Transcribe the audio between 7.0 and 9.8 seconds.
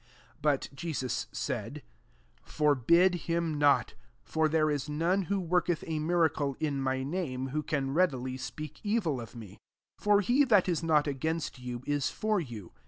name, who can readily speak evil of me.